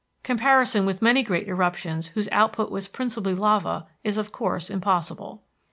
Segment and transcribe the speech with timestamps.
[0.23, 5.43] Comparison with many great eruptions whose output was principally lava is of course impossible.